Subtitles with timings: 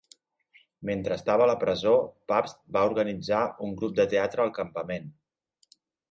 [0.89, 1.91] Mentre estava a la presó,
[2.31, 5.13] Pabst va organitzar un grup de teatre al campament.